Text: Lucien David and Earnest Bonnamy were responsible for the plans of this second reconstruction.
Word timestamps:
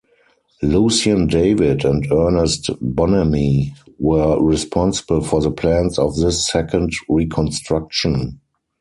Lucien 0.63 1.27
David 1.27 1.85
and 1.85 2.11
Earnest 2.11 2.71
Bonnamy 2.81 3.75
were 3.99 4.41
responsible 4.43 5.21
for 5.21 5.41
the 5.41 5.51
plans 5.51 5.99
of 5.99 6.15
this 6.15 6.47
second 6.47 6.89
reconstruction. 7.07 8.41